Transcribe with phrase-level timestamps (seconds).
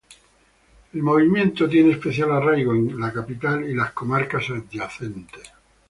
[0.93, 5.43] El movimiento tiene especial arraigo en la capital y las comarcas adyacentes.